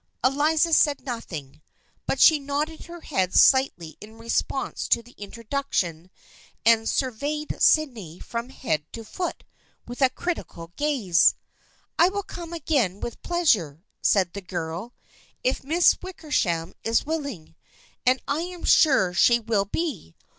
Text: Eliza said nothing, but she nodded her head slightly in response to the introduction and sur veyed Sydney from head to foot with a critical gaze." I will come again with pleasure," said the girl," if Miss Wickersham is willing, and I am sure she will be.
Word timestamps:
Eliza 0.23 0.73
said 0.73 1.05
nothing, 1.05 1.61
but 2.07 2.19
she 2.19 2.39
nodded 2.39 2.85
her 2.85 3.01
head 3.01 3.35
slightly 3.35 3.97
in 4.01 4.17
response 4.17 4.87
to 4.87 5.03
the 5.03 5.11
introduction 5.11 6.09
and 6.65 6.89
sur 6.89 7.11
veyed 7.11 7.61
Sydney 7.61 8.19
from 8.19 8.49
head 8.49 8.83
to 8.93 9.03
foot 9.05 9.43
with 9.87 10.01
a 10.01 10.09
critical 10.09 10.71
gaze." 10.75 11.35
I 11.99 12.09
will 12.09 12.23
come 12.23 12.51
again 12.51 12.99
with 12.99 13.21
pleasure," 13.21 13.83
said 14.01 14.33
the 14.33 14.41
girl," 14.41 14.95
if 15.43 15.63
Miss 15.63 15.95
Wickersham 16.01 16.73
is 16.83 17.05
willing, 17.05 17.55
and 18.03 18.19
I 18.27 18.39
am 18.41 18.63
sure 18.63 19.13
she 19.13 19.39
will 19.39 19.65
be. 19.65 20.15